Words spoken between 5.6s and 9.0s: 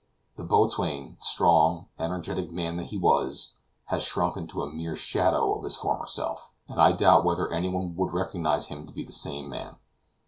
his former self, and I doubt whether anyone would recognize him to